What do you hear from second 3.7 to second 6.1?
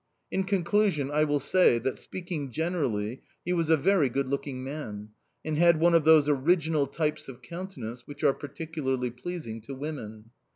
very good looking man, and had one of